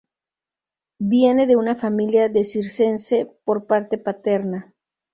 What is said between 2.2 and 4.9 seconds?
de Circense por parte paterna.